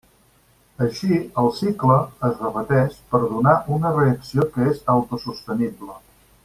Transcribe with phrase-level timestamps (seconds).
[0.85, 1.99] Així, el cicle
[2.29, 5.97] es repeteix per donar una reacció que és autosostenible.